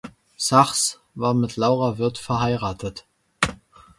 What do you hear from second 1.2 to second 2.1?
mit Laura